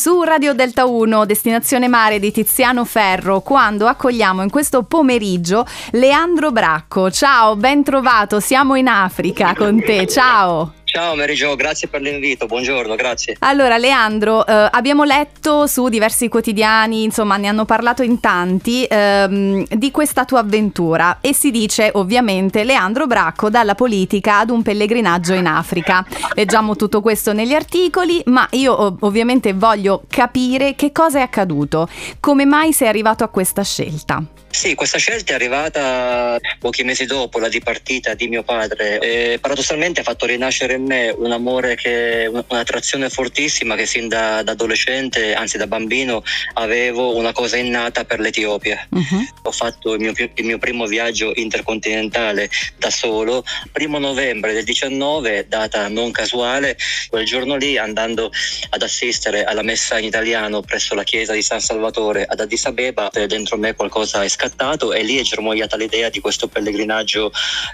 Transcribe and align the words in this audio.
Su 0.00 0.22
Radio 0.22 0.54
Delta 0.54 0.86
1, 0.86 1.26
destinazione 1.26 1.86
mare 1.86 2.18
di 2.18 2.32
Tiziano 2.32 2.86
Ferro, 2.86 3.42
quando 3.42 3.86
accogliamo 3.86 4.42
in 4.42 4.48
questo 4.48 4.82
pomeriggio 4.82 5.66
Leandro 5.90 6.52
Bracco. 6.52 7.10
Ciao, 7.10 7.54
ben 7.54 7.84
trovato, 7.84 8.40
siamo 8.40 8.76
in 8.76 8.88
Africa 8.88 9.54
con 9.54 9.78
te, 9.78 10.06
ciao. 10.06 10.79
Ciao 10.92 11.14
Jo, 11.14 11.54
grazie 11.54 11.86
per 11.86 12.00
l'invito, 12.00 12.46
buongiorno, 12.46 12.96
grazie. 12.96 13.36
Allora 13.38 13.78
Leandro, 13.78 14.44
eh, 14.44 14.68
abbiamo 14.72 15.04
letto 15.04 15.68
su 15.68 15.88
diversi 15.88 16.26
quotidiani, 16.26 17.04
insomma 17.04 17.36
ne 17.36 17.46
hanno 17.46 17.64
parlato 17.64 18.02
in 18.02 18.18
tanti, 18.18 18.84
ehm, 18.90 19.66
di 19.68 19.92
questa 19.92 20.24
tua 20.24 20.40
avventura 20.40 21.18
e 21.20 21.32
si 21.32 21.52
dice 21.52 21.92
ovviamente 21.94 22.64
Leandro 22.64 23.06
Bracco 23.06 23.50
dalla 23.50 23.76
politica 23.76 24.40
ad 24.40 24.50
un 24.50 24.62
pellegrinaggio 24.62 25.34
in 25.34 25.46
Africa. 25.46 26.04
Leggiamo 26.34 26.74
tutto 26.74 27.00
questo 27.00 27.32
negli 27.32 27.54
articoli, 27.54 28.20
ma 28.24 28.48
io 28.50 28.96
ovviamente 28.98 29.52
voglio 29.52 30.02
capire 30.08 30.74
che 30.74 30.90
cosa 30.90 31.20
è 31.20 31.22
accaduto, 31.22 31.88
come 32.18 32.44
mai 32.44 32.72
sei 32.72 32.88
arrivato 32.88 33.22
a 33.22 33.28
questa 33.28 33.62
scelta. 33.62 34.20
Sì, 34.50 34.74
questa 34.74 34.98
scelta 34.98 35.32
è 35.32 35.34
arrivata 35.36 36.36
pochi 36.58 36.82
mesi 36.82 37.06
dopo 37.06 37.38
la 37.38 37.48
dipartita 37.48 38.14
di 38.14 38.26
mio 38.26 38.42
padre 38.42 38.98
e 38.98 39.38
paradossalmente 39.40 40.00
ha 40.00 40.02
fatto 40.02 40.26
rinascere 40.26 40.74
in 40.74 40.84
me 40.84 41.14
un 41.16 41.30
amore 41.30 41.76
che 41.76 42.28
un'attrazione 42.28 43.08
fortissima 43.10 43.76
che 43.76 43.86
sin 43.86 44.08
da, 44.08 44.42
da 44.42 44.52
adolescente, 44.52 45.34
anzi 45.34 45.56
da 45.56 45.68
bambino, 45.68 46.24
avevo 46.54 47.16
una 47.16 47.32
cosa 47.32 47.56
innata 47.56 48.04
per 48.04 48.18
l'Etiopia. 48.18 48.86
Uh-huh. 48.90 49.24
Ho 49.42 49.52
fatto 49.52 49.94
il 49.94 50.00
mio, 50.00 50.12
il 50.16 50.44
mio, 50.44 50.58
primo 50.58 50.86
viaggio 50.86 51.30
intercontinentale 51.32 52.50
da 52.76 52.90
solo, 52.90 53.44
primo 53.70 53.98
novembre 53.98 54.52
del 54.52 54.64
19, 54.64 55.46
data 55.48 55.86
non 55.86 56.10
casuale, 56.10 56.76
quel 57.08 57.24
giorno 57.24 57.54
lì 57.54 57.78
andando 57.78 58.30
ad 58.70 58.82
assistere 58.82 59.44
alla 59.44 59.62
messa 59.62 59.98
in 59.98 60.06
italiano 60.06 60.60
presso 60.60 60.94
la 60.96 61.04
chiesa 61.04 61.32
di 61.32 61.42
San 61.42 61.60
Salvatore 61.60 62.24
ad 62.24 62.40
Addis 62.40 62.66
Abeba, 62.66 63.08
dentro 63.28 63.56
me 63.56 63.74
qualcosa 63.74 64.24
è 64.24 64.28
scattato 64.40 64.94
e 64.94 65.02
lì 65.02 65.18
è 65.18 65.22
germogliata 65.22 65.76
l'idea 65.76 66.08
di 66.08 66.20
questo 66.20 66.48
pellegrinaggio 66.48 67.30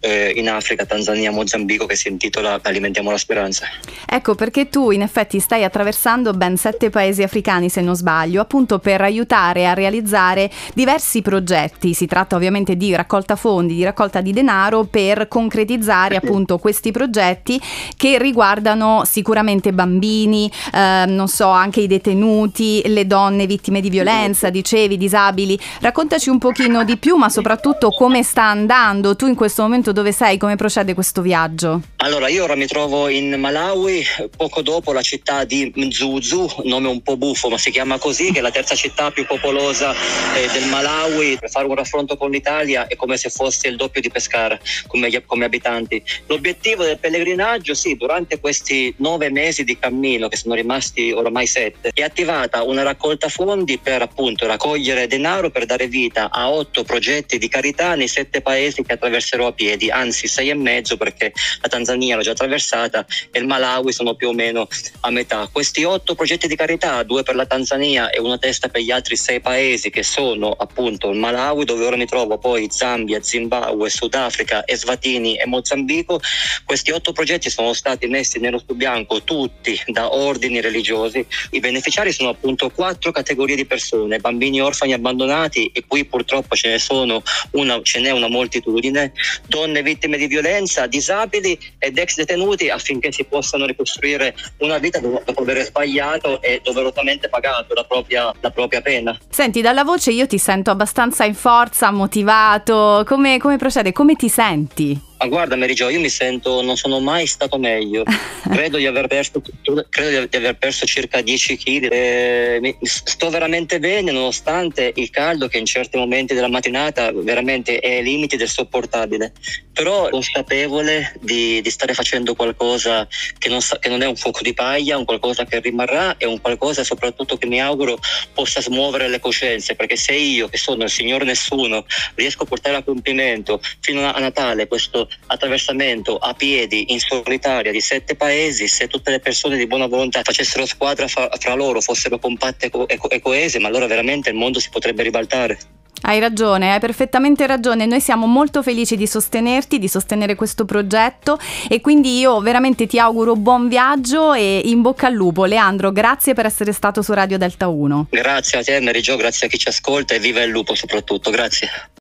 eh, 0.00 0.32
in 0.36 0.50
Africa, 0.50 0.84
Tanzania, 0.84 1.30
Mozambico 1.30 1.86
che 1.86 1.96
si 1.96 2.08
intitola 2.08 2.60
Alimentiamo 2.62 3.10
la 3.10 3.16
speranza. 3.16 3.64
Ecco 4.06 4.34
perché 4.34 4.68
tu 4.68 4.90
in 4.90 5.00
effetti 5.00 5.40
stai 5.40 5.64
attraversando 5.64 6.32
ben 6.32 6.58
sette 6.58 6.90
paesi 6.90 7.22
africani 7.22 7.70
se 7.70 7.80
non 7.80 7.96
sbaglio, 7.96 8.42
appunto 8.42 8.78
per 8.78 9.00
aiutare 9.00 9.66
a 9.66 9.72
realizzare 9.72 10.50
diversi 10.74 11.22
progetti. 11.22 11.94
Si 11.94 12.06
tratta 12.06 12.36
ovviamente 12.36 12.76
di 12.76 12.94
raccolta 12.94 13.36
fondi, 13.36 13.74
di 13.74 13.84
raccolta 13.84 14.20
di 14.20 14.32
denaro 14.32 14.84
per 14.84 15.28
concretizzare 15.28 16.16
appunto 16.16 16.58
questi 16.58 16.90
progetti 16.90 17.58
che 17.96 18.18
riguardano 18.18 19.02
sicuramente 19.06 19.72
bambini, 19.72 20.50
eh, 20.74 21.04
non 21.06 21.28
so, 21.28 21.48
anche 21.48 21.80
i 21.80 21.86
detenuti, 21.86 22.82
le 22.86 23.06
donne 23.06 23.46
vittime 23.46 23.80
di 23.80 23.88
violenza, 23.88 24.50
dicevi, 24.50 24.98
disabili. 24.98 25.58
Raccontaci 25.80 26.28
un 26.28 26.38
po' 26.38 26.49
pochino 26.50 26.82
di 26.82 26.96
più, 26.96 27.14
ma 27.14 27.28
soprattutto 27.28 27.90
come 27.90 28.24
sta 28.24 28.42
andando. 28.42 29.14
Tu 29.14 29.28
in 29.28 29.36
questo 29.36 29.62
momento 29.62 29.92
dove 29.92 30.10
sei? 30.10 30.36
Come 30.36 30.56
procede 30.56 30.94
questo 30.94 31.22
viaggio? 31.22 31.80
Allora, 31.98 32.28
io 32.28 32.42
ora 32.42 32.56
mi 32.56 32.66
trovo 32.66 33.08
in 33.08 33.38
Malawi, 33.38 34.04
poco 34.36 34.60
dopo 34.60 34.92
la 34.92 35.00
città 35.00 35.44
di 35.44 35.72
Mzuzu, 35.72 36.62
nome 36.64 36.88
un 36.88 37.02
po' 37.02 37.16
buffo, 37.16 37.48
ma 37.48 37.56
si 37.56 37.70
chiama 37.70 37.98
così, 37.98 38.32
che 38.32 38.40
è 38.40 38.42
la 38.42 38.50
terza 38.50 38.74
città 38.74 39.12
più 39.12 39.26
popolosa 39.26 39.92
eh, 39.92 40.48
del 40.52 40.66
Malawi. 40.68 41.38
Per 41.38 41.50
fare 41.50 41.66
un 41.66 41.74
raffronto 41.76 42.16
con 42.16 42.30
l'Italia 42.30 42.88
è 42.88 42.96
come 42.96 43.16
se 43.16 43.30
fosse 43.30 43.68
il 43.68 43.76
doppio 43.76 44.00
di 44.00 44.10
Pescara 44.10 44.58
come, 44.88 45.22
come 45.24 45.44
abitanti. 45.44 46.02
L'obiettivo 46.26 46.82
del 46.82 46.98
pellegrinaggio, 46.98 47.74
sì, 47.74 47.94
durante 47.94 48.40
questi 48.40 48.92
nove 48.96 49.30
mesi 49.30 49.62
di 49.62 49.78
cammino, 49.78 50.26
che 50.26 50.36
sono 50.36 50.54
rimasti 50.54 51.12
oramai 51.12 51.46
sette, 51.46 51.92
è 51.94 52.02
attivata 52.02 52.64
una 52.64 52.82
raccolta 52.82 53.28
fondi 53.28 53.78
per 53.78 54.02
appunto 54.02 54.46
raccogliere 54.46 55.06
denaro 55.06 55.50
per 55.50 55.64
dare 55.64 55.86
vita 55.86 56.28
a 56.30 56.39
otto 56.48 56.84
progetti 56.84 57.38
di 57.38 57.48
carità 57.48 57.94
nei 57.94 58.08
sette 58.08 58.40
paesi 58.40 58.82
che 58.82 58.94
attraverserò 58.94 59.48
a 59.48 59.52
piedi, 59.52 59.90
anzi 59.90 60.26
sei 60.26 60.48
e 60.48 60.54
mezzo 60.54 60.96
perché 60.96 61.32
la 61.60 61.68
Tanzania 61.68 62.16
l'ho 62.16 62.22
già 62.22 62.30
attraversata 62.30 63.06
e 63.30 63.38
il 63.38 63.46
Malawi 63.46 63.92
sono 63.92 64.14
più 64.14 64.28
o 64.28 64.32
meno 64.32 64.66
a 65.00 65.10
metà. 65.10 65.48
Questi 65.52 65.84
otto 65.84 66.14
progetti 66.14 66.48
di 66.48 66.56
carità, 66.56 67.02
due 67.02 67.22
per 67.22 67.34
la 67.34 67.46
Tanzania 67.46 68.10
e 68.10 68.20
una 68.20 68.38
testa 68.38 68.68
per 68.68 68.80
gli 68.80 68.90
altri 68.90 69.16
sei 69.16 69.40
paesi 69.40 69.90
che 69.90 70.02
sono 70.02 70.52
appunto 70.52 71.10
il 71.10 71.18
Malawi 71.18 71.64
dove 71.64 71.84
ora 71.84 71.96
mi 71.96 72.06
trovo, 72.06 72.38
poi 72.38 72.68
Zambia, 72.70 73.22
Zimbabwe, 73.22 73.90
Sudafrica, 73.90 74.66
Eswatini 74.66 75.36
e 75.36 75.46
Mozambico, 75.46 76.20
questi 76.64 76.90
otto 76.90 77.12
progetti 77.12 77.50
sono 77.50 77.74
stati 77.74 78.06
messi 78.06 78.38
nero 78.38 78.58
su 78.64 78.74
bianco 78.74 79.22
tutti 79.22 79.78
da 79.86 80.14
ordini 80.14 80.60
religiosi. 80.60 81.24
I 81.50 81.60
beneficiari 81.60 82.12
sono 82.12 82.30
appunto 82.30 82.70
quattro 82.70 83.12
categorie 83.12 83.56
di 83.56 83.66
persone, 83.66 84.18
bambini 84.18 84.60
orfani 84.62 84.94
abbandonati 84.94 85.70
e 85.74 85.84
qui 85.86 86.04
purtroppo 86.04 86.29
purtroppo 86.30 86.54
ce 86.54 86.68
ne 86.68 86.78
sono 86.78 87.22
una, 87.52 87.80
ce 87.82 87.98
n'è 87.98 88.10
una 88.10 88.28
moltitudine, 88.28 89.12
donne 89.46 89.82
vittime 89.82 90.16
di 90.16 90.28
violenza, 90.28 90.86
disabili 90.86 91.58
ed 91.78 91.98
ex 91.98 92.14
detenuti 92.14 92.68
affinché 92.68 93.10
si 93.10 93.24
possano 93.24 93.66
ricostruire 93.66 94.34
una 94.58 94.78
vita 94.78 95.00
dopo 95.00 95.40
aver 95.40 95.64
sbagliato 95.64 96.40
e 96.40 96.60
doverosamente 96.62 97.28
pagato 97.28 97.74
la 97.74 97.84
propria, 97.84 98.32
la 98.40 98.50
propria 98.50 98.80
pena. 98.80 99.18
Senti, 99.40 99.62
dalla 99.62 99.84
voce 99.84 100.10
io 100.10 100.26
ti 100.26 100.36
sento 100.36 100.70
abbastanza 100.70 101.24
in 101.24 101.32
forza, 101.32 101.90
motivato, 101.90 103.04
come, 103.06 103.38
come 103.38 103.56
procede? 103.56 103.90
Come 103.90 104.14
ti 104.14 104.28
senti? 104.28 105.08
Ma 105.20 105.26
guarda 105.26 105.54
Mary 105.54 105.74
Jo, 105.74 105.90
io 105.90 106.00
mi 106.00 106.08
sento, 106.08 106.62
non 106.62 106.78
sono 106.78 106.98
mai 106.98 107.26
stato 107.26 107.58
meglio. 107.58 108.04
Credo 108.50 108.78
di 108.78 108.86
aver 108.86 109.06
perso, 109.06 109.42
credo 109.90 110.26
di 110.26 110.36
aver 110.36 110.56
perso 110.56 110.86
circa 110.86 111.20
10 111.20 111.56
kg. 111.58 111.88
Eh, 111.92 112.76
sto 112.80 113.28
veramente 113.28 113.78
bene 113.78 114.12
nonostante 114.12 114.92
il 114.96 115.10
caldo 115.10 115.46
che 115.46 115.58
in 115.58 115.66
certi 115.66 115.98
momenti 115.98 116.32
della 116.32 116.48
mattinata 116.48 117.12
veramente 117.12 117.78
è 117.78 117.96
ai 117.96 118.02
limiti 118.02 118.36
del 118.36 118.48
sopportabile. 118.48 119.32
Però 119.72 120.08
consapevole 120.08 121.12
di, 121.20 121.60
di 121.60 121.70
stare 121.70 121.92
facendo 121.92 122.34
qualcosa 122.34 123.06
che 123.38 123.50
non, 123.50 123.60
sa, 123.60 123.78
che 123.78 123.90
non, 123.90 124.02
è 124.02 124.06
un 124.06 124.16
fuoco 124.16 124.40
di 124.42 124.54
paglia, 124.54 124.96
un 124.96 125.04
qualcosa 125.04 125.44
che 125.44 125.60
rimarrà 125.60 126.16
e 126.16 126.24
un 126.26 126.40
qualcosa 126.40 126.82
soprattutto 126.82 127.36
che 127.36 127.46
mi 127.46 127.60
auguro 127.60 127.98
possa 128.32 128.62
smuovere 128.62 129.08
le 129.08 129.20
coscienze. 129.30 129.74
Perché 129.74 129.96
se 129.96 130.12
io, 130.12 130.48
che 130.48 130.58
sono 130.58 130.84
il 130.84 130.90
Signore 130.90 131.24
Nessuno, 131.24 131.86
riesco 132.16 132.42
a 132.42 132.46
portare 132.46 132.76
a 132.76 132.82
compimento 132.82 133.60
fino 133.80 134.04
a 134.04 134.18
Natale 134.18 134.66
questo 134.66 135.08
attraversamento 135.26 136.16
a 136.16 136.34
piedi 136.34 136.92
in 136.92 136.98
solitaria 136.98 137.72
di 137.72 137.80
sette 137.80 138.16
paesi, 138.16 138.68
se 138.68 138.88
tutte 138.88 139.10
le 139.10 139.20
persone 139.20 139.56
di 139.56 139.66
buona 139.66 139.86
volontà 139.86 140.22
facessero 140.22 140.66
squadra 140.66 141.06
fra, 141.08 141.28
fra 141.38 141.54
loro, 141.54 141.80
fossero 141.80 142.18
compatte 142.18 142.66
e, 142.66 142.70
co- 142.70 142.86
e 143.08 143.20
coese, 143.20 143.58
ma 143.58 143.68
allora 143.68 143.86
veramente 143.86 144.30
il 144.30 144.36
mondo 144.36 144.58
si 144.58 144.68
potrebbe 144.70 145.02
ribaltare. 145.02 145.79
Hai 146.10 146.18
ragione, 146.18 146.72
hai 146.72 146.80
perfettamente 146.80 147.46
ragione. 147.46 147.86
Noi 147.86 148.00
siamo 148.00 148.26
molto 148.26 148.64
felici 148.64 148.96
di 148.96 149.06
sostenerti, 149.06 149.78
di 149.78 149.86
sostenere 149.86 150.34
questo 150.34 150.64
progetto 150.64 151.38
e 151.68 151.80
quindi 151.80 152.18
io 152.18 152.40
veramente 152.40 152.88
ti 152.88 152.98
auguro 152.98 153.36
buon 153.36 153.68
viaggio 153.68 154.32
e 154.32 154.60
in 154.64 154.82
bocca 154.82 155.06
al 155.06 155.12
lupo. 155.12 155.44
Leandro, 155.44 155.92
grazie 155.92 156.34
per 156.34 156.46
essere 156.46 156.72
stato 156.72 157.00
su 157.00 157.12
Radio 157.12 157.38
Delta 157.38 157.68
1. 157.68 158.08
Grazie 158.10 158.58
a 158.58 158.64
te, 158.64 158.80
Mary 158.80 158.98
Jo, 158.98 159.14
grazie 159.14 159.46
a 159.46 159.50
chi 159.50 159.56
ci 159.56 159.68
ascolta 159.68 160.16
e 160.16 160.18
viva 160.18 160.42
il 160.42 160.50
lupo 160.50 160.74
soprattutto. 160.74 161.30
Grazie. 161.30 161.68